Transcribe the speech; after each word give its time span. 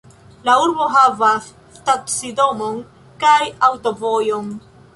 La 0.45 0.53
urbo 0.67 0.85
havas 0.93 1.49
stacidomon 1.75 2.79
kaj 3.25 3.37
aŭtovojon. 3.71 4.49